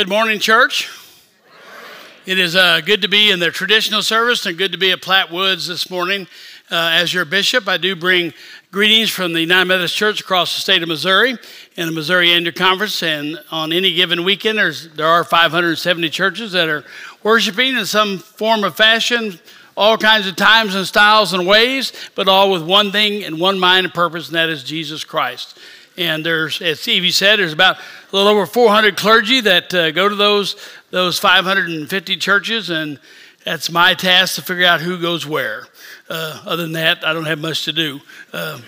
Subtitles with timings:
[0.00, 0.88] Good morning, church.
[2.24, 5.02] It is uh, good to be in the traditional service and good to be at
[5.02, 6.26] Platte Woods this morning.
[6.70, 8.32] Uh, as your bishop, I do bring
[8.72, 11.36] greetings from the United Methodist Church across the state of Missouri
[11.76, 13.02] and the Missouri Annual Conference.
[13.02, 14.58] And on any given weekend,
[14.96, 16.82] there are 570 churches that are
[17.22, 19.38] worshiping in some form of fashion,
[19.76, 23.58] all kinds of times and styles and ways, but all with one thing and one
[23.58, 25.58] mind and purpose, and that is Jesus Christ.
[26.00, 30.08] And there's, as Stevie said, there's about a little over 400 clergy that uh, go
[30.08, 30.56] to those,
[30.90, 32.98] those 550 churches, and
[33.44, 35.66] that's my task to figure out who goes where.
[36.08, 38.00] Uh, other than that, I don't have much to do.
[38.32, 38.62] Uh,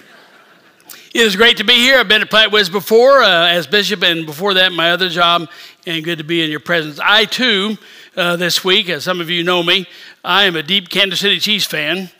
[1.14, 1.98] it is great to be here.
[1.98, 5.48] I've been at Woods before uh, as bishop, and before that, my other job,
[5.86, 7.00] and good to be in your presence.
[7.02, 7.78] I, too,
[8.14, 9.88] uh, this week, as some of you know me,
[10.22, 12.10] I am a deep Kansas City Chiefs fan.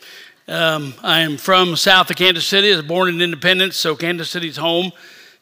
[0.45, 2.73] Um, I am from south of Kansas City.
[2.73, 4.91] I was born in Independence, so Kansas City's home.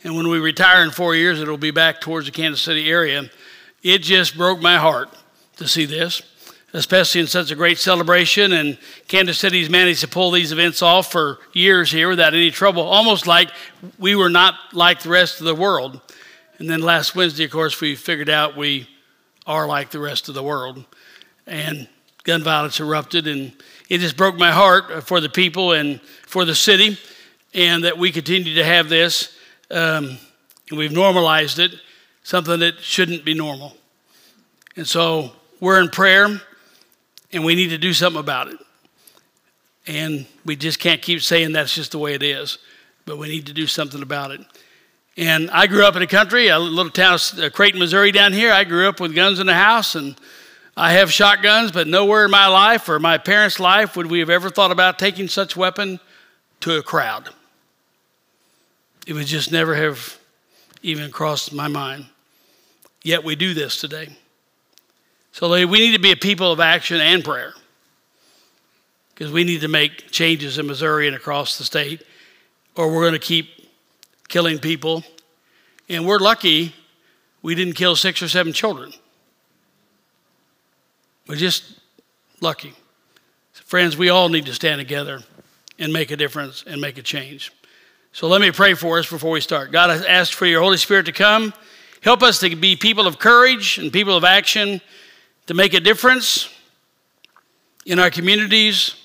[0.03, 3.27] And when we retire in four years, it'll be back towards the Kansas City area.
[3.81, 5.09] It just broke my heart
[5.57, 6.21] to see this,
[6.73, 8.51] especially in such a great celebration.
[8.51, 8.77] And
[9.07, 13.25] Kansas City's managed to pull these events off for years here without any trouble, almost
[13.25, 13.49] like
[13.97, 15.99] we were not like the rest of the world.
[16.59, 18.87] And then last Wednesday, of course, we figured out we
[19.47, 20.85] are like the rest of the world.
[21.47, 21.87] And
[22.23, 23.51] gun violence erupted, and
[23.91, 26.97] it just broke my heart for the people and for the city,
[27.53, 29.37] and that we continue to have this.
[29.69, 30.17] Um,
[30.69, 31.71] and we've normalized it,
[32.23, 33.75] something that shouldn't be normal.
[34.77, 36.39] And so we're in prayer,
[37.33, 38.59] and we need to do something about it.
[39.87, 42.59] And we just can't keep saying that's just the way it is,
[43.05, 44.39] but we need to do something about it.
[45.17, 47.19] And I grew up in the country, a little town,
[47.51, 48.53] Creighton, Missouri, down here.
[48.53, 50.15] I grew up with guns in the house, and
[50.75, 54.29] I have shotguns, but nowhere in my life or my parents' life would we have
[54.29, 55.99] ever thought about taking such weapon
[56.61, 57.29] to a crowd.
[59.05, 60.17] It would just never have
[60.81, 62.05] even crossed my mind.
[63.03, 64.09] Yet we do this today.
[65.31, 67.53] So we need to be a people of action and prayer
[69.13, 72.03] because we need to make changes in Missouri and across the state,
[72.75, 73.49] or we're going to keep
[74.29, 75.03] killing people.
[75.89, 76.73] And we're lucky
[77.41, 78.93] we didn't kill six or seven children.
[81.31, 81.63] We're just
[82.41, 82.73] lucky.
[83.53, 85.21] Friends, we all need to stand together
[85.79, 87.53] and make a difference and make a change.
[88.11, 89.71] So let me pray for us before we start.
[89.71, 91.53] God, I ask for your Holy Spirit to come.
[92.01, 94.81] Help us to be people of courage and people of action
[95.47, 96.53] to make a difference
[97.85, 98.95] in our communities,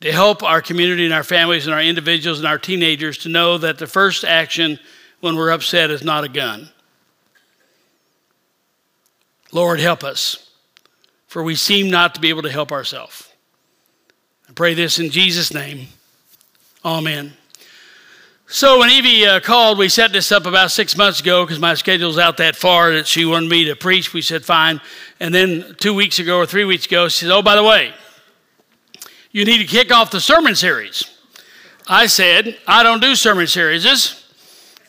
[0.00, 3.56] to help our community and our families and our individuals and our teenagers to know
[3.56, 4.80] that the first action
[5.20, 6.68] when we're upset is not a gun.
[9.52, 10.47] Lord, help us
[11.28, 13.28] for we seem not to be able to help ourselves.
[14.48, 15.88] I pray this in Jesus' name.
[16.84, 17.34] Amen.
[18.46, 21.74] So when Evie uh, called, we set this up about six months ago because my
[21.74, 24.14] schedule's out that far that she wanted me to preach.
[24.14, 24.80] We said fine.
[25.20, 27.92] And then two weeks ago or three weeks ago, she said, "Oh, by the way,
[29.32, 31.04] you need to kick off the sermon series."
[31.86, 33.84] I said, "I don't do sermon series.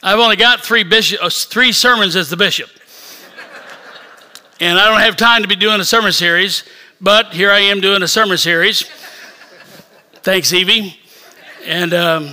[0.02, 2.70] I've only got three bishop, uh, three sermons as the bishop."
[4.62, 6.66] And I don't have time to be doing a sermon series,
[7.00, 8.84] but here I am doing a sermon series.
[10.16, 11.00] Thanks, Evie.
[11.66, 12.31] And um,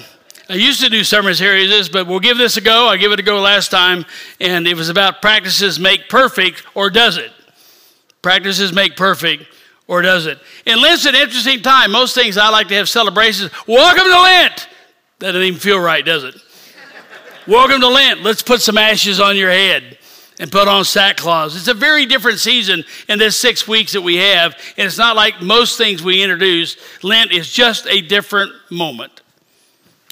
[0.48, 2.88] I used to do sermon series, but we'll give this a go.
[2.88, 4.04] I gave it a go last time,
[4.40, 7.30] and it was about practices make perfect, or does it?
[8.22, 9.44] Practices make perfect,
[9.86, 10.40] or does it?
[10.66, 11.92] And Lent's an interesting time.
[11.92, 13.52] Most things I like to have celebrations.
[13.68, 14.68] Welcome to Lent.
[15.20, 16.34] That doesn't even feel right, does it?
[17.46, 18.24] Welcome to Lent.
[18.24, 19.98] Let's put some ashes on your head
[20.38, 21.56] and put on sackcloth.
[21.56, 25.16] It's a very different season in this six weeks that we have, and it's not
[25.16, 26.76] like most things we introduce.
[27.02, 29.22] Lent is just a different moment,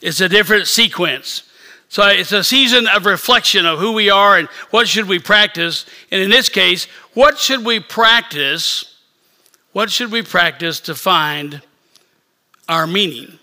[0.03, 1.43] it's a different sequence.
[1.89, 5.87] So it's a season of reflection of who we are and what should we practice.
[6.11, 8.99] And in this case, what should we practice?
[9.71, 11.63] What should we practice to find
[12.69, 13.39] our meaning?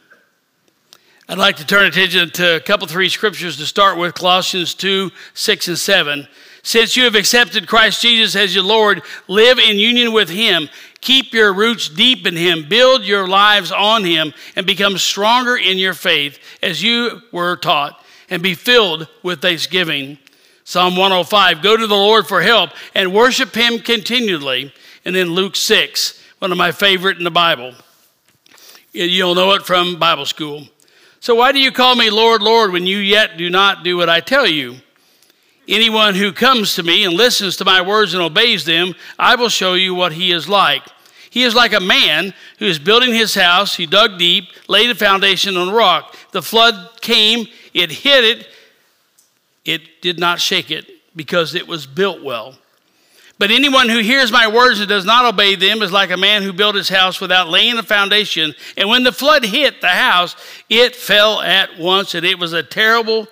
[1.29, 5.11] I'd like to turn attention to a couple, three scriptures to start with Colossians 2
[5.33, 6.27] 6 and 7.
[6.63, 10.69] Since you have accepted Christ Jesus as your Lord, live in union with Him.
[11.01, 12.67] Keep your roots deep in Him.
[12.69, 18.03] Build your lives on Him and become stronger in your faith as you were taught
[18.29, 20.19] and be filled with thanksgiving.
[20.63, 24.73] Psalm 105 Go to the Lord for help and worship Him continually.
[25.03, 27.73] And then Luke 6, one of my favorite in the Bible.
[28.93, 30.67] You'll know it from Bible school.
[31.21, 34.09] So, why do you call me Lord, Lord, when you yet do not do what
[34.09, 34.77] I tell you?
[35.67, 39.49] Anyone who comes to me and listens to my words and obeys them, I will
[39.49, 40.83] show you what he is like.
[41.29, 43.75] He is like a man who is building his house.
[43.75, 46.15] He dug deep, laid a foundation on rock.
[46.31, 48.47] The flood came, it hit it,
[49.63, 52.55] it did not shake it because it was built well.
[53.37, 56.43] But anyone who hears my words and does not obey them is like a man
[56.43, 58.53] who built his house without laying a foundation.
[58.77, 60.35] And when the flood hit the house,
[60.69, 63.27] it fell at once, and it was a terrible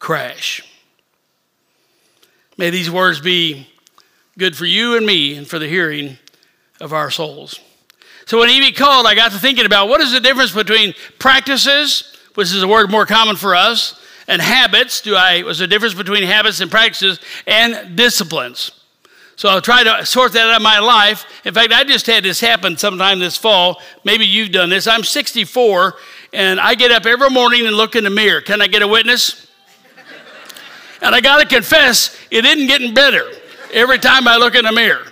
[0.00, 0.64] crash.
[2.58, 3.68] May these words be
[4.36, 6.18] good for you and me and for the hearing
[6.80, 7.60] of our souls.
[8.26, 12.16] So when Evie called, I got to thinking about what is the difference between practices,
[12.34, 15.00] which is a word more common for us, and habits.
[15.00, 18.72] Do I was the difference between habits and practices and disciplines?
[19.36, 21.26] So I'll try to sort that out of my life.
[21.44, 23.80] In fact, I just had this happen sometime this fall.
[24.02, 24.88] Maybe you've done this.
[24.88, 25.94] I'm 64,
[26.32, 28.40] and I get up every morning and look in the mirror.
[28.40, 29.47] Can I get a witness?
[31.00, 33.30] And I got to confess, it isn't getting better
[33.72, 35.04] every time I look in the mirror.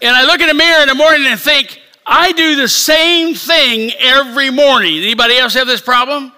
[0.00, 3.34] And I look in the mirror in the morning and think, I do the same
[3.34, 4.98] thing every morning.
[4.98, 6.32] Anybody else have this problem?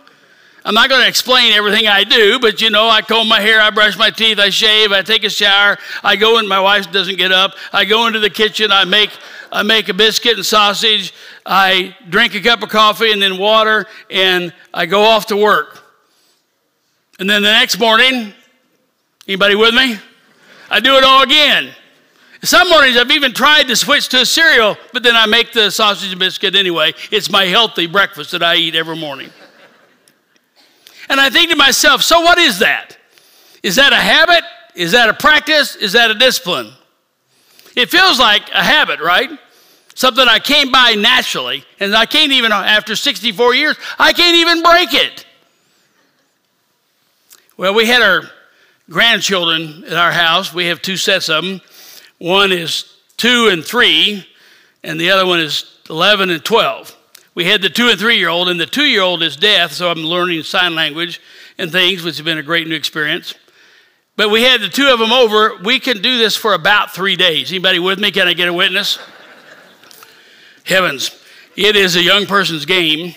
[0.67, 3.61] I'm not going to explain everything I do, but you know, I comb my hair,
[3.61, 6.90] I brush my teeth, I shave, I take a shower, I go in, my wife
[6.90, 9.11] doesn't get up, I go into the kitchen, I make,
[9.52, 11.12] I make a biscuit and sausage,
[11.44, 15.82] I drink a cup of coffee and then water, and I go off to work.
[17.19, 18.32] And then the next morning,
[19.26, 19.99] anybody with me?
[20.71, 21.71] I do it all again.
[22.43, 25.71] Some mornings I've even tried to switch to a cereal, but then I make the
[25.71, 26.93] sausage and biscuit anyway.
[27.11, 29.31] It's my healthy breakfast that I eat every morning.
[31.09, 32.99] And I think to myself, so what is that?
[33.62, 34.44] Is that a habit?
[34.75, 35.75] Is that a practice?
[35.76, 36.71] Is that a discipline?
[37.76, 39.31] It feels like a habit, right?
[39.94, 44.62] Something I came by naturally, and I can't even, after 64 years, I can't even
[44.62, 45.25] break it.
[47.56, 48.23] Well, we had our
[48.90, 50.52] grandchildren at our house.
[50.52, 51.60] We have two sets of them.
[52.19, 54.26] One is two and three,
[54.82, 56.96] and the other one is 11 and 12
[57.34, 59.72] we had the two and three year old, and the two year old is deaf,
[59.72, 61.20] so I'm learning sign language
[61.58, 63.34] and things, which has been a great new experience.
[64.16, 65.56] But we had the two of them over.
[65.64, 67.50] We can do this for about three days.
[67.50, 68.12] Anybody with me?
[68.12, 69.00] Can I get a witness?
[70.64, 71.20] Heavens,
[71.56, 73.14] it is a young person's game.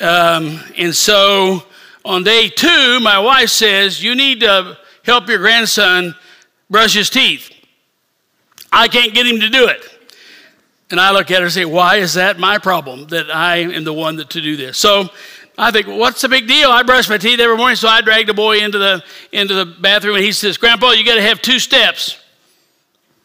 [0.00, 1.62] Um, and so
[2.04, 6.14] on day two, my wife says, You need to help your grandson
[6.68, 7.50] brush his teeth.
[8.72, 9.82] I can't get him to do it.
[10.90, 13.84] And I look at her and say, Why is that my problem that I am
[13.84, 14.76] the one that to do this?
[14.78, 15.08] So
[15.56, 16.70] I think, What's the big deal?
[16.70, 19.02] I brush my teeth every morning, so I drag the boy into the,
[19.32, 22.18] into the bathroom and he says, Grandpa, you got to have two steps.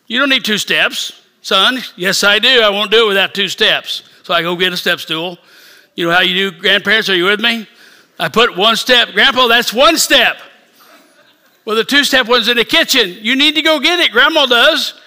[0.08, 1.80] You don't need two steps, son.
[1.96, 2.62] Yes, I do.
[2.62, 4.04] I won't do it without two steps.
[4.24, 5.38] So I go get a step stool.
[5.96, 7.10] You know how you do, grandparents?
[7.10, 7.68] Are you with me?
[8.20, 9.12] I put one step.
[9.14, 10.38] Grandpa, that's one step.
[11.70, 13.18] Well, the two step one's in the kitchen.
[13.22, 14.12] You need to go get it.
[14.12, 15.00] Grandma does.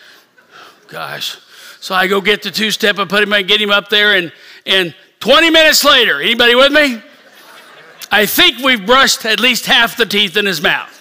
[0.86, 1.36] Gosh.
[1.80, 4.14] So I go get the two step and put him and get him up there,
[4.14, 4.32] and,
[4.64, 7.02] and 20 minutes later, anybody with me?
[8.12, 11.00] I think we've brushed at least half the teeth in his mouth.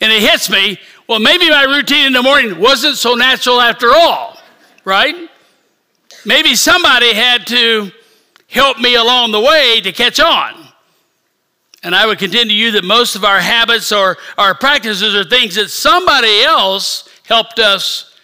[0.00, 3.92] And it hits me, well, maybe my routine in the morning wasn't so natural after
[3.94, 4.40] all,
[4.84, 5.30] right?
[6.26, 7.92] Maybe somebody had to
[8.48, 10.57] help me along the way to catch on.
[11.82, 15.24] And I would contend to you that most of our habits or our practices are
[15.24, 18.16] things that somebody else helped us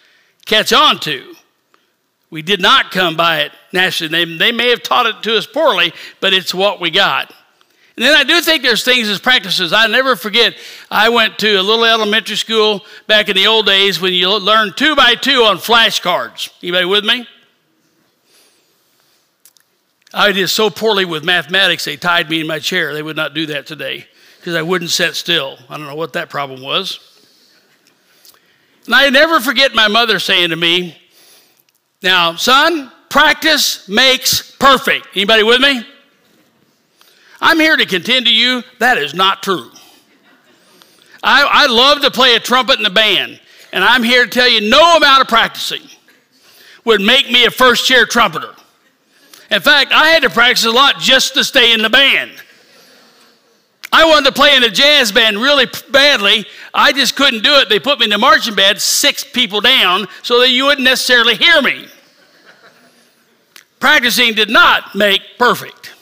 [0.45, 1.35] catch on to.
[2.29, 4.25] We did not come by it naturally.
[4.25, 7.33] They, they may have taught it to us poorly, but it's what we got.
[7.95, 9.71] And then I do think there's things as practices.
[9.71, 10.53] I never forget,
[10.91, 14.75] I went to a little elementary school back in the old days when you learned
[14.75, 16.49] two by two on flashcards.
[16.61, 17.25] Anybody with me?
[20.15, 22.93] I did so poorly with mathematics, they tied me in my chair.
[22.93, 24.07] They would not do that today
[24.39, 25.57] because I wouldn't sit still.
[25.69, 26.99] I don't know what that problem was.
[28.85, 30.97] And I never forget my mother saying to me,
[32.01, 35.07] now, son, practice makes perfect.
[35.15, 35.85] Anybody with me?
[37.41, 39.69] I'm here to contend to you that is not true.
[41.21, 43.41] I, I love to play a trumpet in the band,
[43.73, 45.81] and I'm here to tell you no amount of practicing
[46.85, 48.54] would make me a first chair trumpeter.
[49.51, 52.31] In fact, I had to practice a lot just to stay in the band.
[53.91, 56.45] I wanted to play in a jazz band really badly.
[56.73, 57.69] I just couldn't do it.
[57.69, 61.35] They put me in the marching band, six people down, so that you wouldn't necessarily
[61.35, 61.87] hear me.
[63.79, 65.93] Practicing did not make perfect.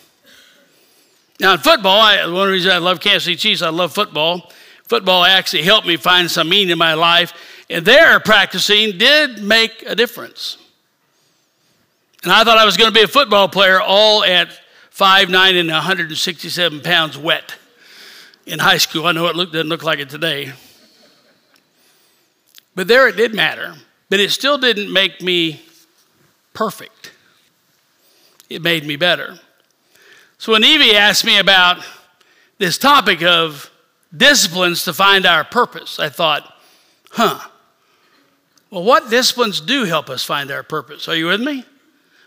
[1.40, 3.94] Now, in football, I, one of the reasons I love Kansas City Chiefs, I love
[3.94, 4.52] football.
[4.86, 7.34] Football actually helped me find some meaning in my life,
[7.70, 10.58] and there practicing did make a difference.
[12.24, 14.50] And I thought I was going to be a football player all at
[14.96, 17.56] 5'9 and 167 pounds wet
[18.46, 19.06] in high school.
[19.06, 20.54] I know it look, doesn't look like it today.
[22.76, 23.76] But there it did matter.
[24.10, 25.62] But it still didn't make me
[26.54, 27.12] perfect
[28.54, 29.40] it made me better.
[30.38, 31.84] So when Evie asked me about
[32.58, 33.72] this topic of
[34.16, 36.50] disciplines to find our purpose, I thought,
[37.12, 37.40] Huh.
[38.72, 41.08] Well, what disciplines do help us find our purpose?
[41.08, 41.64] Are you with me?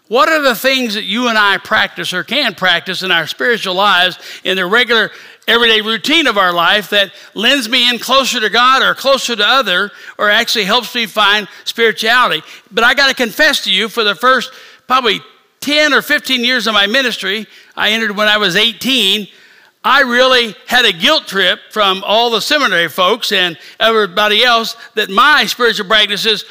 [0.08, 3.74] What are the things that you and I practice or can practice in our spiritual
[3.74, 5.10] lives in the regular
[5.48, 9.44] everyday routine of our life that lends me in closer to God or closer to
[9.44, 12.42] other or actually helps me find spirituality?
[12.70, 14.52] But I got to confess to you for the first
[14.86, 15.20] probably
[15.60, 19.26] 10 or 15 years of my ministry, I entered when I was 18.
[19.82, 25.10] I really had a guilt trip from all the seminary folks and everybody else that
[25.10, 26.44] my spiritual practices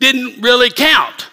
[0.00, 1.28] didn't really count.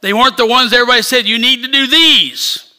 [0.00, 2.72] They weren't the ones everybody said, you need to do these.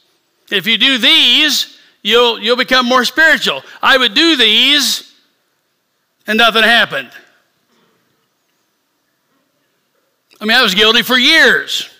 [0.50, 3.62] If you do these, you'll, you'll become more spiritual.
[3.82, 5.12] I would do these,
[6.26, 7.10] and nothing happened.
[10.40, 11.90] I mean, I was guilty for years.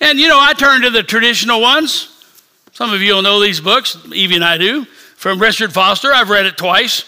[0.00, 2.08] And, you know, I turned to the traditional ones.
[2.72, 4.84] Some of you will know these books, Evie and I do,
[5.16, 6.12] from Richard Foster.
[6.12, 7.04] I've read it twice.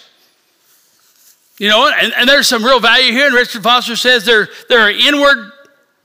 [1.58, 3.26] You know, and, and there's some real value here.
[3.26, 5.50] And Richard Foster says there, there are inward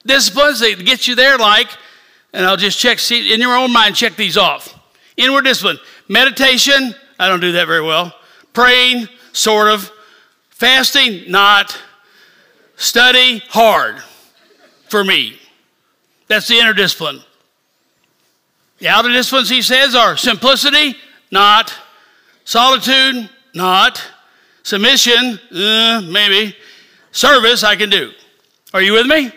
[0.10, 1.70] disciplines that get you there, like,
[2.34, 4.78] and I'll just check, see, in your own mind, check these off.
[5.16, 8.14] Inward discipline, meditation, I don't do that very well.
[8.54, 9.92] Praying, sort of.
[10.50, 11.78] Fasting, not.
[12.76, 13.98] Study, hard
[14.90, 15.40] for me.
[16.28, 17.22] That's the inner discipline.
[18.80, 20.96] The outer disciplines, he says, are simplicity,
[21.32, 21.74] not.
[22.46, 24.02] Solitude, not.
[24.64, 26.56] Submission, uh, maybe.
[27.12, 28.12] Service, I can do.
[28.74, 29.32] Are you with me?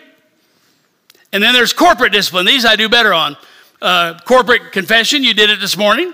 [1.33, 2.45] And then there's corporate discipline.
[2.45, 3.35] These I do better on.
[3.81, 6.13] Uh, corporate confession, you did it this morning.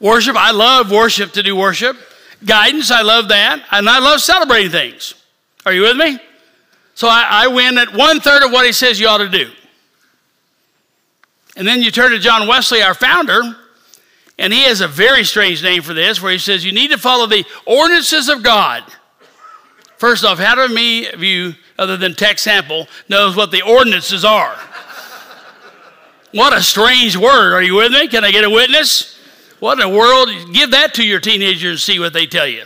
[0.00, 1.96] Worship, I love worship to do worship.
[2.44, 3.62] Guidance, I love that.
[3.70, 5.14] And I love celebrating things.
[5.66, 6.18] Are you with me?
[6.94, 9.50] So I, I win at one third of what he says you ought to do.
[11.56, 13.42] And then you turn to John Wesley, our founder,
[14.38, 16.98] and he has a very strange name for this, where he says you need to
[16.98, 18.84] follow the ordinances of God.
[19.96, 24.56] First off, how do me you other than tech Sample, knows what the ordinances are.
[26.32, 27.54] what a strange word.
[27.54, 28.08] Are you with me?
[28.08, 29.18] Can I get a witness?
[29.60, 30.28] What in the world?
[30.52, 32.64] Give that to your teenagers and see what they tell you.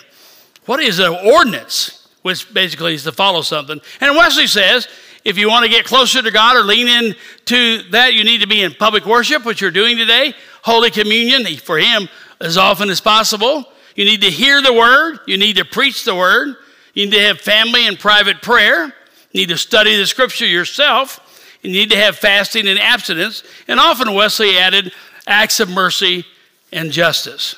[0.67, 2.09] What is an ordinance?
[2.23, 3.81] Which basically is to follow something.
[4.01, 4.87] And Wesley says,
[5.25, 8.47] if you want to get closer to God or lean into that, you need to
[8.47, 10.35] be in public worship, which you're doing today.
[10.63, 12.09] Holy Communion, for him,
[12.41, 13.65] as often as possible.
[13.95, 15.21] You need to hear the word.
[15.27, 16.57] You need to preach the word.
[16.95, 18.93] You need to have family and private prayer.
[19.33, 21.21] You need to study the scripture yourself.
[21.63, 23.43] You need to have fasting and abstinence.
[23.69, 24.93] And often Wesley added
[25.27, 26.25] acts of mercy
[26.73, 27.57] and justice.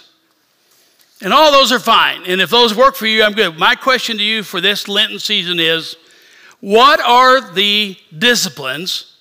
[1.22, 2.22] And all those are fine.
[2.26, 3.58] And if those work for you, I'm good.
[3.58, 5.96] My question to you for this Lenten season is
[6.60, 9.16] what are the disciplines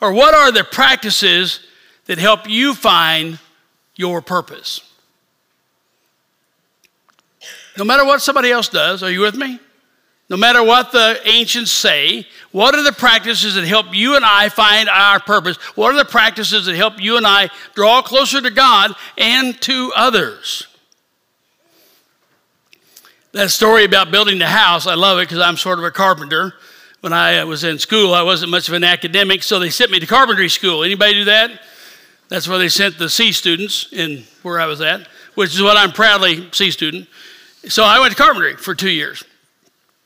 [0.00, 1.60] or what are the practices
[2.06, 3.38] that help you find
[3.96, 4.80] your purpose?
[7.76, 9.58] No matter what somebody else does, are you with me?
[10.30, 14.48] No matter what the ancients say, what are the practices that help you and I
[14.48, 15.56] find our purpose?
[15.76, 19.92] What are the practices that help you and I draw closer to God and to
[19.94, 20.66] others?
[23.32, 26.54] That story about building the house, I love it because I'm sort of a carpenter.
[27.00, 30.00] When I was in school, I wasn't much of an academic, so they sent me
[30.00, 30.84] to carpentry school.
[30.84, 31.60] Anybody do that?
[32.28, 35.76] That's where they sent the C students in where I was at, which is what
[35.76, 37.08] I'm proudly C student.
[37.68, 39.22] So I went to carpentry for two years.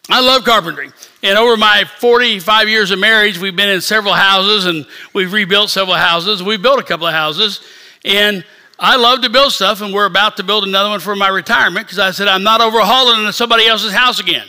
[0.09, 0.91] I love carpentry.
[1.23, 5.71] And over my 45 years of marriage, we've been in several houses and we've rebuilt
[5.71, 6.43] several houses.
[6.43, 7.61] We built a couple of houses.
[8.05, 8.45] And
[8.79, 11.85] I love to build stuff, and we're about to build another one for my retirement
[11.85, 14.47] because I said I'm not overhauling into somebody else's house again.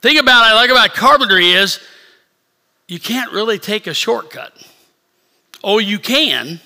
[0.00, 1.80] Thing about I like about carpentry is
[2.86, 4.52] you can't really take a shortcut.
[5.64, 6.60] Oh, you can,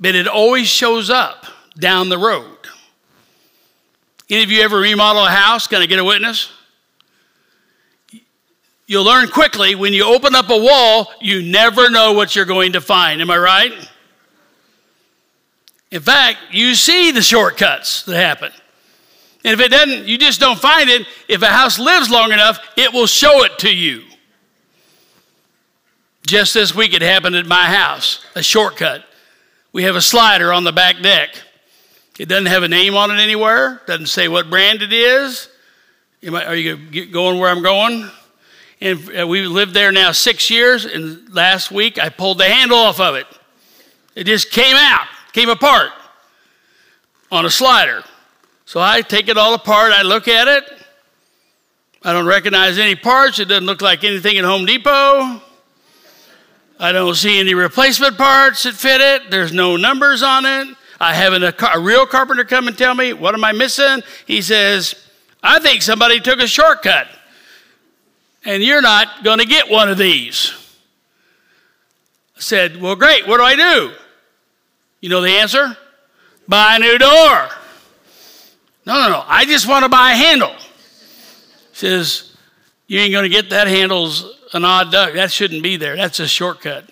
[0.00, 1.46] but it always shows up
[1.78, 2.53] down the road.
[4.30, 5.66] Any of you ever remodel a house?
[5.66, 6.50] Can I get a witness?
[8.86, 12.72] You'll learn quickly when you open up a wall, you never know what you're going
[12.72, 13.20] to find.
[13.20, 13.72] Am I right?
[15.90, 18.52] In fact, you see the shortcuts that happen.
[19.44, 21.06] And if it doesn't, you just don't find it.
[21.28, 24.02] If a house lives long enough, it will show it to you.
[26.26, 29.04] Just this week, it happened at my house a shortcut.
[29.72, 31.30] We have a slider on the back deck.
[32.18, 35.48] It doesn't have a name on it anywhere, doesn't say what brand it is.
[36.32, 38.08] Are you going where I'm going?
[38.80, 42.78] And uh, we lived there now six years, and last week I pulled the handle
[42.78, 43.26] off of it.
[44.14, 45.90] It just came out, came apart
[47.32, 48.04] on a slider.
[48.64, 50.64] So I take it all apart, I look at it.
[52.02, 53.38] I don't recognize any parts.
[53.38, 55.42] It doesn't look like anything at Home Depot.
[56.78, 59.30] I don't see any replacement parts that fit it.
[59.30, 60.76] There's no numbers on it.
[61.00, 64.02] I have a, a real carpenter come and tell me, what am I missing?
[64.26, 64.94] He says,
[65.42, 67.06] I think somebody took a shortcut,
[68.44, 70.52] and you're not going to get one of these.
[72.36, 73.92] I said, Well, great, what do I do?
[75.00, 75.76] You know the answer?
[76.48, 77.48] Buy a new door.
[78.86, 79.24] No, no, no.
[79.26, 80.54] I just want to buy a handle.
[81.72, 82.34] Says,
[82.86, 85.14] you ain't going to get that handle's an odd duck.
[85.14, 85.96] That shouldn't be there.
[85.96, 86.88] That's a shortcut.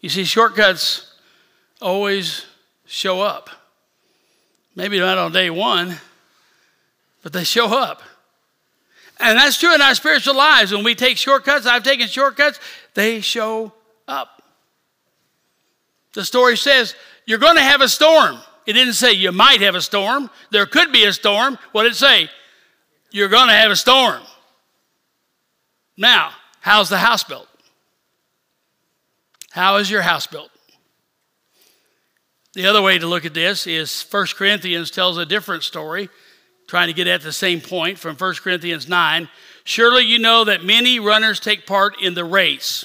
[0.00, 1.12] You see, shortcuts
[1.80, 2.44] always
[2.86, 3.50] show up.
[4.76, 5.96] Maybe not on day one,
[7.22, 8.02] but they show up.
[9.20, 10.72] And that's true in our spiritual lives.
[10.72, 12.58] When we take shortcuts, I've taken shortcuts,
[12.94, 13.72] they show
[14.08, 14.42] up.
[16.14, 16.94] The story says,
[17.26, 18.38] You're going to have a storm.
[18.66, 20.30] It didn't say you might have a storm.
[20.50, 21.58] There could be a storm.
[21.72, 22.30] What did it say?
[23.10, 24.22] You're going to have a storm.
[25.96, 27.48] Now, how's the house built?
[29.50, 30.50] How is your house built?
[32.54, 36.08] The other way to look at this is 1 Corinthians tells a different story,
[36.68, 39.28] trying to get at the same point from 1 Corinthians 9.
[39.64, 42.84] Surely you know that many runners take part in the race,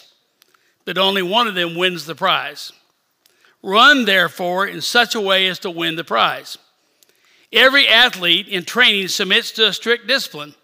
[0.86, 2.72] but only one of them wins the prize.
[3.62, 6.58] Run, therefore, in such a way as to win the prize.
[7.54, 10.56] Every athlete in training submits to a strict discipline,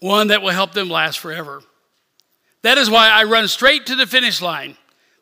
[0.00, 1.62] one that will help them last forever.
[2.62, 4.76] That is why I run straight to the finish line.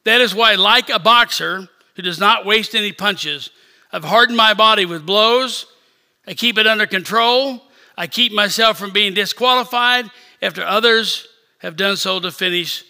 [0.05, 3.51] That is why, like a boxer who does not waste any punches,
[3.93, 5.67] I've hardened my body with blows.
[6.27, 7.63] I keep it under control.
[7.97, 11.29] I keep myself from being disqualified after others
[11.59, 12.85] have done so to finish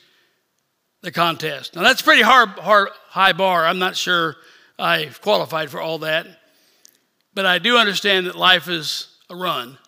[1.02, 1.74] the contest.
[1.74, 3.66] Now, that's pretty hard, hard, high bar.
[3.66, 4.36] I'm not sure
[4.78, 6.26] I've qualified for all that.
[7.34, 9.78] But I do understand that life is a run.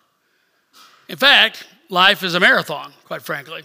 [1.07, 3.63] In fact, life is a marathon, quite frankly.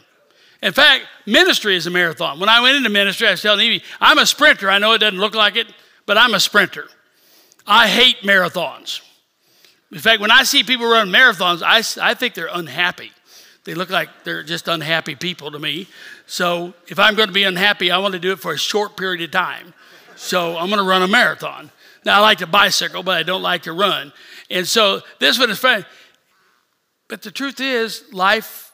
[0.62, 2.38] In fact, ministry is a marathon.
[2.38, 4.70] When I went into ministry, I was telling Evie, I'm a sprinter.
[4.70, 5.66] I know it doesn't look like it,
[6.06, 6.86] but I'm a sprinter.
[7.66, 9.00] I hate marathons.
[9.90, 13.12] In fact, when I see people run marathons, I, I think they're unhappy.
[13.64, 15.88] They look like they're just unhappy people to me.
[16.26, 18.96] So if I'm going to be unhappy, I want to do it for a short
[18.96, 19.74] period of time.
[20.16, 21.70] So I'm going to run a marathon.
[22.04, 24.12] Now, I like to bicycle, but I don't like to run.
[24.50, 25.84] And so this one is fun.
[27.08, 28.69] But the truth is, life,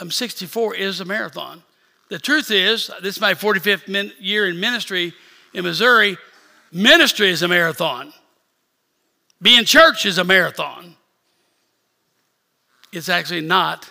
[0.00, 1.62] I'm 64, is a marathon.
[2.08, 5.12] The truth is, this is my 45th year in ministry
[5.52, 6.16] in Missouri.
[6.72, 8.12] Ministry is a marathon.
[9.42, 10.96] Being church is a marathon.
[12.92, 13.88] It's actually not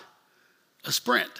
[0.84, 1.30] a sprint.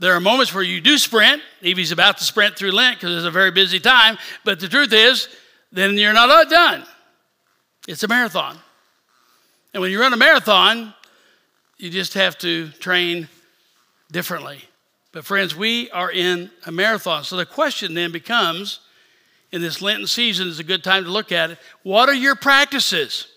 [0.00, 1.40] There are moments where you do sprint.
[1.62, 4.18] Evie's about to sprint through Lent because it's a very busy time.
[4.44, 5.28] But the truth is,
[5.72, 6.84] then you're not done.
[7.86, 8.58] It's a marathon.
[9.72, 10.92] And when you run a marathon,
[11.78, 13.28] you just have to train
[14.10, 14.60] differently.
[15.12, 17.24] But, friends, we are in a marathon.
[17.24, 18.80] So the question then becomes
[19.52, 21.58] in this Lenten season is a good time to look at it.
[21.84, 23.28] What are your practices?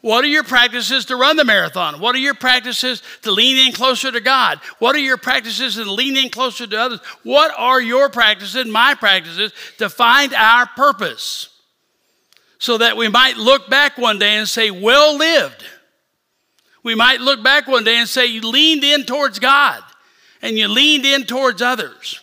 [0.00, 2.00] What are your practices to run the marathon?
[2.00, 4.58] What are your practices to lean in closer to God?
[4.78, 7.00] What are your practices to lean in closer to others?
[7.22, 11.50] What are your practices, and my practices, to find our purpose?
[12.58, 15.64] So that we might look back one day and say, Well lived.
[16.82, 19.82] We might look back one day and say, You leaned in towards God
[20.42, 22.20] and you leaned in towards others.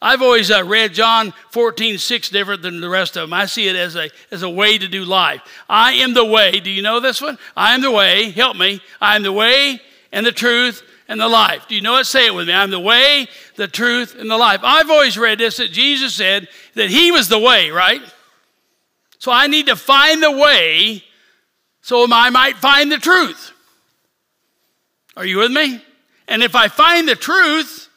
[0.00, 3.32] I've always uh, read John 14, 6 different than the rest of them.
[3.32, 5.42] I see it as a, as a way to do life.
[5.68, 6.60] I am the way.
[6.60, 7.36] Do you know this one?
[7.56, 8.30] I am the way.
[8.30, 8.80] Help me.
[9.00, 9.80] I am the way
[10.12, 11.66] and the truth and the life.
[11.66, 12.04] Do you know it?
[12.04, 12.54] Say it with me.
[12.54, 13.26] I'm the way,
[13.56, 14.60] the truth, and the life.
[14.62, 18.02] I've always read this that Jesus said that He was the way, right?
[19.18, 21.02] So I need to find the way
[21.80, 23.52] so I might find the truth.
[25.18, 25.82] Are you with me?
[26.28, 27.88] And if I find the truth,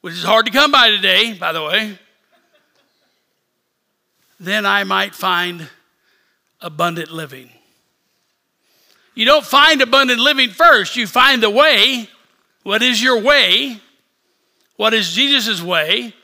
[0.00, 1.96] which is hard to come by today, by the way,
[4.40, 5.68] then I might find
[6.60, 7.50] abundant living.
[9.14, 12.08] You don't find abundant living first, you find the way.
[12.64, 13.78] What is your way?
[14.74, 16.14] What is Jesus' way?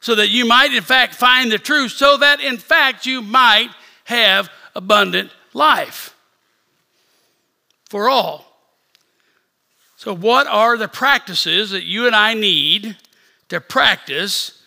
[0.00, 3.68] So that you might, in fact, find the truth, so that, in fact, you might
[4.04, 6.16] have abundant life
[7.90, 8.47] for all.
[9.98, 12.96] So, what are the practices that you and I need
[13.48, 14.62] to practice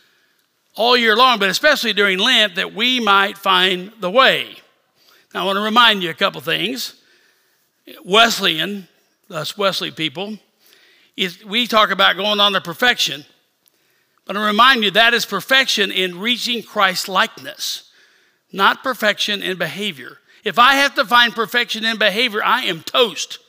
[0.76, 4.58] all year long, but especially during Lent, that we might find the way.
[5.34, 6.96] Now, I want to remind you a couple things.
[8.04, 8.90] Wesleyan,
[9.30, 10.38] us Wesley people,
[11.16, 13.24] is, we talk about going on to perfection.
[14.26, 17.90] But I remind you that is perfection in reaching Christ likeness,
[18.52, 20.18] not perfection in behavior.
[20.44, 23.40] If I have to find perfection in behavior, I am toast.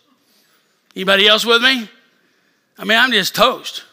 [0.94, 1.88] Anybody else with me?
[2.78, 3.85] I mean, I'm just toast.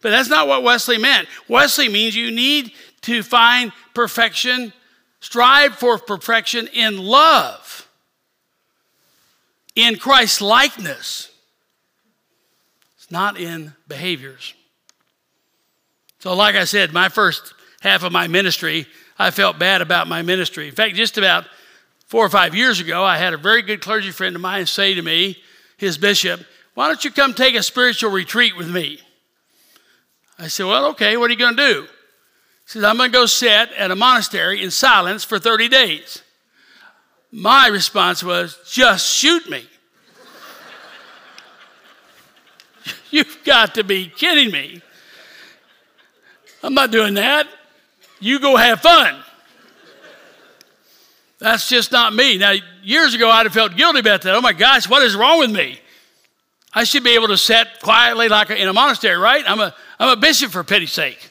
[0.00, 1.28] But that's not what Wesley meant.
[1.48, 4.72] Wesley means you need to find perfection
[5.22, 7.88] Strive for perfection in love,
[9.76, 11.30] in Christ's likeness.
[12.96, 14.52] It's not in behaviors.
[16.18, 20.22] So, like I said, my first half of my ministry, I felt bad about my
[20.22, 20.66] ministry.
[20.66, 21.44] In fact, just about
[22.06, 24.92] four or five years ago, I had a very good clergy friend of mine say
[24.92, 25.40] to me,
[25.82, 26.40] his bishop,
[26.74, 28.98] Why don't you come take a spiritual retreat with me?
[30.38, 31.82] I said, Well, okay, what are you going to do?
[31.82, 31.88] He
[32.66, 36.22] says, I'm going to go sit at a monastery in silence for 30 days.
[37.30, 39.66] My response was, Just shoot me.
[43.10, 44.80] You've got to be kidding me.
[46.62, 47.48] I'm not doing that.
[48.20, 49.22] You go have fun.
[51.42, 52.38] That's just not me.
[52.38, 54.36] Now, years ago, I'd have felt guilty about that.
[54.36, 55.80] Oh my gosh, what is wrong with me?
[56.72, 59.42] I should be able to sit quietly like in a monastery, right?
[59.44, 61.30] I'm a, I'm a bishop for pity's sake.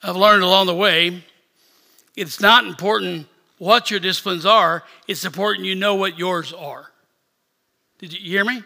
[0.00, 1.24] I've learned along the way
[2.16, 3.26] it's not important
[3.58, 6.88] what your disciplines are, it's important you know what yours are.
[7.98, 8.62] Did you hear me?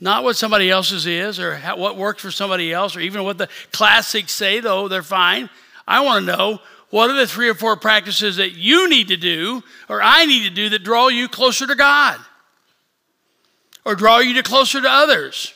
[0.00, 3.38] Not what somebody else's is or how, what works for somebody else or even what
[3.38, 5.48] the classics say, though they're fine.
[5.88, 9.16] I want to know what are the three or four practices that you need to
[9.16, 12.18] do or I need to do that draw you closer to God
[13.84, 15.54] or draw you to closer to others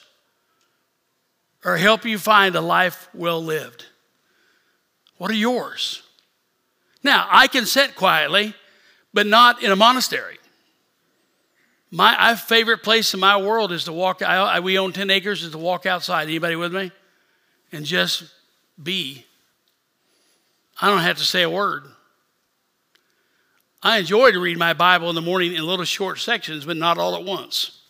[1.65, 3.87] or help you find a life well lived.
[5.19, 6.03] What are yours?
[7.05, 8.55] Now, I can sit quietly,
[9.15, 10.39] but not in a monastery.
[11.91, 14.23] My favorite place in my world is to walk.
[14.23, 15.43] I, we own ten acres.
[15.43, 16.23] Is to walk outside.
[16.23, 16.91] Anybody with me?
[17.71, 18.25] And just
[18.83, 19.27] be.
[20.83, 21.85] I don't have to say a word.
[23.85, 26.99] I enjoy to read my Bible in the morning in little short sections, but not
[26.99, 27.81] all at once.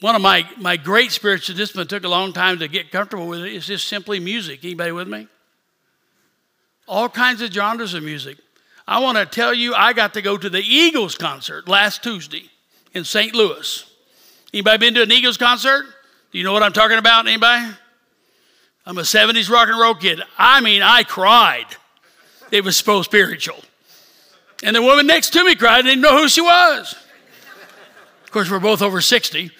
[0.00, 3.40] One of my, my great spiritual discipline took a long time to get comfortable with
[3.40, 3.54] it.
[3.54, 4.64] It's just simply music.
[4.64, 5.28] Anybody with me?
[6.88, 8.36] All kinds of genres of music.
[8.88, 12.50] I want to tell you, I got to go to the Eagles concert last Tuesday
[12.92, 13.34] in St.
[13.34, 13.84] Louis.
[14.52, 15.86] Anybody been to an Eagles concert?
[16.32, 17.26] Do you know what I'm talking about?
[17.26, 17.72] Anybody?
[18.86, 20.22] I'm a 70s rock and roll kid.
[20.38, 21.66] I mean, I cried.
[22.52, 23.58] It was so spiritual.
[24.62, 26.94] And the woman next to me cried, I didn't know who she was.
[28.24, 29.50] Of course, we're both over 60.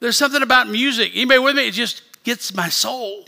[0.00, 1.12] There's something about music.
[1.14, 1.68] Anybody with me?
[1.68, 3.24] It just gets my soul.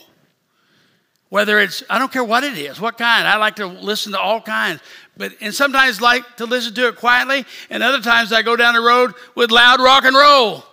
[1.30, 3.26] Whether it's, I don't care what it is, what kind.
[3.26, 4.80] I like to listen to all kinds.
[5.16, 8.74] But and sometimes like to listen to it quietly, and other times I go down
[8.74, 10.64] the road with loud rock and roll.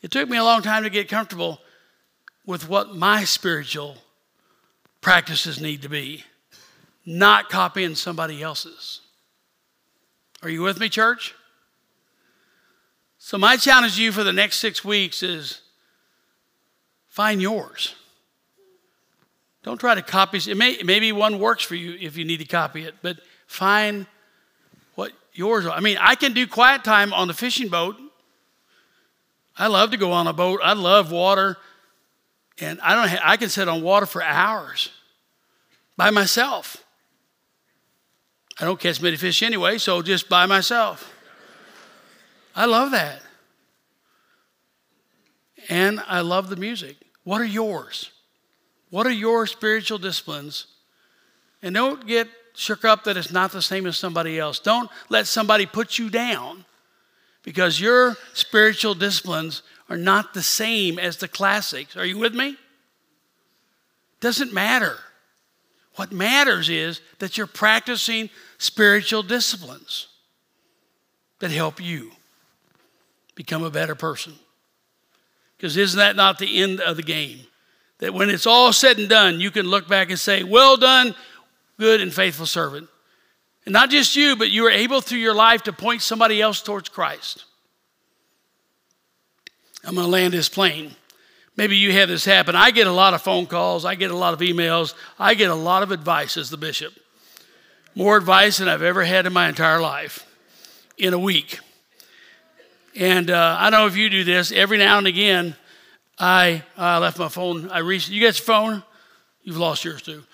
[0.00, 1.60] It took me a long time to get comfortable
[2.46, 3.96] with what my spiritual
[5.00, 6.24] practices need to be,
[7.04, 9.00] not copying somebody else's.
[10.42, 11.34] Are you with me, church?
[13.18, 15.60] So, my challenge to you for the next six weeks is
[17.08, 17.94] find yours.
[19.64, 20.56] Don't try to copy it.
[20.56, 24.06] May, maybe one works for you if you need to copy it, but find
[24.94, 25.72] what yours are.
[25.72, 27.96] I mean, I can do quiet time on the fishing boat.
[29.58, 30.60] I love to go on a boat.
[30.62, 31.56] I love water,
[32.60, 33.08] and I don't.
[33.08, 34.90] Have, I can sit on water for hours
[35.96, 36.84] by myself.
[38.60, 41.12] I don't catch many fish anyway, so just by myself.
[42.54, 43.22] I love that.
[45.68, 46.96] And I love the music.
[47.24, 48.10] What are yours?
[48.90, 50.66] What are your spiritual disciplines?
[51.62, 54.58] And don't get shook up that it's not the same as somebody else.
[54.58, 56.64] Don't let somebody put you down
[57.42, 61.96] because your spiritual disciplines are not the same as the classics.
[61.96, 62.56] Are you with me?
[64.20, 64.98] Doesn't matter.
[65.96, 70.08] What matters is that you're practicing spiritual disciplines
[71.40, 72.12] that help you
[73.34, 74.34] become a better person.
[75.56, 77.40] Because isn't that not the end of the game?
[77.98, 81.14] That when it's all said and done, you can look back and say, Well done,
[81.78, 82.88] good and faithful servant.
[83.68, 86.62] And not just you, but you are able through your life to point somebody else
[86.62, 87.44] towards Christ.
[89.84, 90.92] I'm going to land this plane.
[91.54, 92.56] Maybe you have this happen.
[92.56, 95.50] I get a lot of phone calls, I get a lot of emails, I get
[95.50, 96.94] a lot of advice as the bishop.
[97.94, 100.24] More advice than I've ever had in my entire life
[100.96, 101.58] in a week.
[102.96, 104.50] And uh, I don't know if you do this.
[104.50, 105.54] Every now and again,
[106.18, 107.68] I uh, left my phone.
[107.68, 108.08] I reached.
[108.08, 108.82] You got your phone?
[109.42, 110.24] You've lost yours too.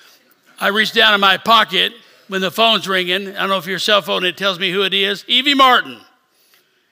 [0.61, 1.95] I reached down in my pocket
[2.29, 3.29] when the phone's ringing.
[3.29, 4.25] I don't know if your cell phone.
[4.25, 5.25] It tells me who it is.
[5.29, 6.01] Evie Martin.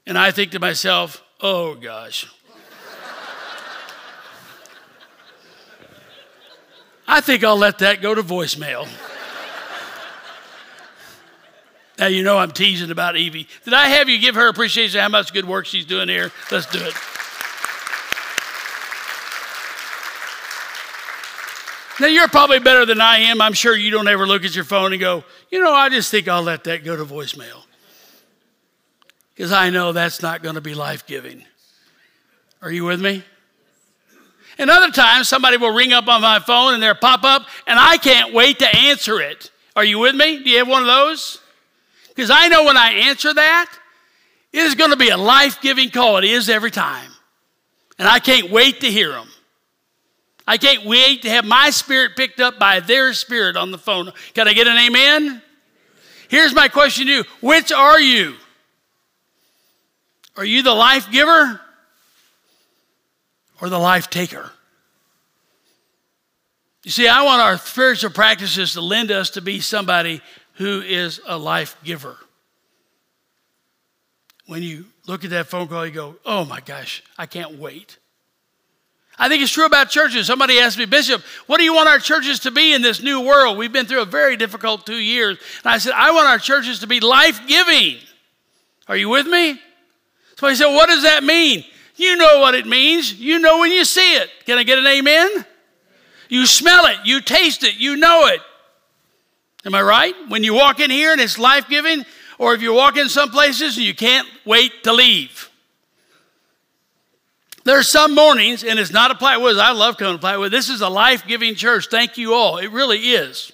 [0.07, 2.27] And I think to myself, oh gosh.
[7.07, 8.89] I think I'll let that go to voicemail.
[11.99, 13.47] Now, you know I'm teasing about Evie.
[13.65, 16.33] Did I have you give her appreciation how much good work she's doing here?
[16.51, 16.95] Let's do it.
[22.01, 23.41] Now, you're probably better than I am.
[23.41, 26.11] I'm sure you don't ever look at your phone and go, you know, I just
[26.11, 27.65] think I'll let that go to voicemail.
[29.35, 31.45] Because I know that's not going to be life giving.
[32.61, 33.25] Are you with me?
[34.59, 37.79] And other times, somebody will ring up on my phone and they'll pop up, and
[37.79, 39.51] I can't wait to answer it.
[39.75, 40.43] Are you with me?
[40.43, 41.41] Do you have one of those?
[42.15, 43.71] Because I know when I answer that,
[44.53, 46.19] it is going to be a life giving call.
[46.19, 47.11] It is every time.
[47.99, 49.29] And I can't wait to hear them.
[50.53, 54.13] I can't wait to have my spirit picked up by their spirit on the phone.
[54.35, 55.41] Can I get an amen?
[56.29, 58.35] Here's my question to you Which are you?
[60.37, 61.59] Are you the life giver
[63.63, 64.51] or the life taker?
[66.85, 70.21] You see, I want our spiritual practices to lend us to be somebody
[70.57, 72.19] who is a life giver.
[74.45, 77.97] When you look at that phone call, you go, oh my gosh, I can't wait.
[79.19, 80.27] I think it's true about churches.
[80.27, 83.21] Somebody asked me, Bishop, what do you want our churches to be in this new
[83.21, 83.59] world?
[83.59, 85.39] We've been through a very difficult two years.
[85.65, 87.99] And I said, I want our churches to be life giving.
[88.89, 89.61] Are you with me?
[90.37, 91.65] Somebody said, What does that mean?
[91.97, 93.15] You know what it means.
[93.15, 94.31] You know when you see it.
[94.47, 95.45] Can I get an amen?
[96.29, 98.41] You smell it, you taste it, you know it.
[99.65, 100.15] Am I right?
[100.29, 102.05] When you walk in here and it's life giving,
[102.39, 105.51] or if you walk in some places and you can't wait to leave.
[107.65, 109.59] There are some mornings, and it's not a Plattwood.
[109.59, 110.51] I love coming to Plattwood.
[110.51, 111.89] This is a life giving church.
[111.89, 112.59] Thank you all.
[112.59, 113.53] It really is.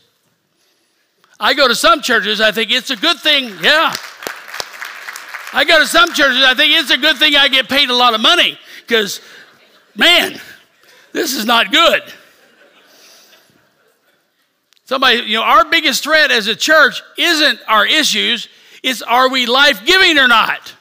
[1.40, 3.52] I go to some churches, I think it's a good thing.
[3.62, 3.92] Yeah.
[5.52, 7.94] I go to some churches, I think it's a good thing I get paid a
[7.94, 9.20] lot of money because,
[9.94, 10.40] man,
[11.12, 12.02] this is not good.
[14.84, 18.48] Somebody, you know, our biggest threat as a church isn't our issues,
[18.82, 20.74] it's are we life giving or not?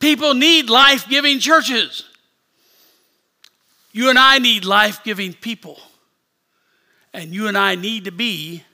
[0.00, 2.04] People need life giving churches.
[3.92, 5.78] You and I need life giving people.
[7.12, 8.64] And you and I need to be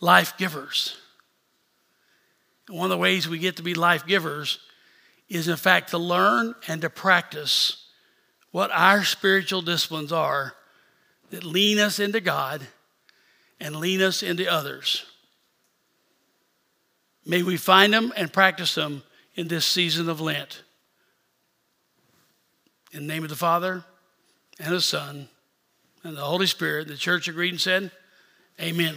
[0.00, 0.96] life givers.
[2.68, 4.58] And one of the ways we get to be life givers
[5.28, 7.84] is, in fact, to learn and to practice
[8.50, 10.54] what our spiritual disciplines are
[11.30, 12.62] that lean us into God
[13.60, 15.04] and lean us into others.
[17.24, 19.02] May we find them and practice them
[19.36, 20.62] in this season of Lent.
[22.92, 23.84] In the name of the Father
[24.58, 25.28] and the Son
[26.02, 27.90] and the Holy Spirit, the church agreed and said,
[28.60, 28.96] Amen.